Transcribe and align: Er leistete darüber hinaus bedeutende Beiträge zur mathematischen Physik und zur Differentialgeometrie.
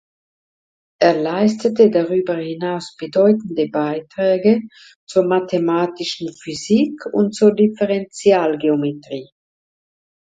Er 0.99 1.15
leistete 1.21 1.91
darüber 1.91 2.37
hinaus 2.37 2.95
bedeutende 2.97 3.67
Beiträge 3.69 4.61
zur 5.05 5.27
mathematischen 5.27 6.33
Physik 6.33 7.05
und 7.13 7.35
zur 7.35 7.53
Differentialgeometrie. 7.53 9.29